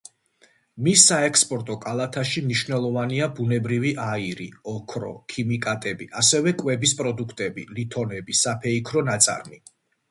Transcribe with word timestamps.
მის 0.85 1.01
საექსპორტო 1.09 1.75
კალათაში 1.83 2.43
მნიშვნელოვანია 2.45 3.27
ბუნებრივი 3.41 3.93
აირი, 4.07 4.49
ოქრო, 4.75 5.13
ქიმიკატები, 5.35 6.09
ასევე 6.25 6.57
კვების 6.65 6.97
პროდუქტები, 7.05 7.71
ლითონები, 7.79 8.41
საფეიქრო 8.45 9.09
ნაწარმი. 9.15 9.67